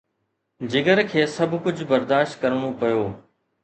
جگر 0.73 1.01
کي 1.11 1.27
سڀ 1.35 1.55
ڪجهه 1.69 1.89
برداشت 1.95 2.41
ڪرڻو 2.43 2.77
پيو. 2.79 3.09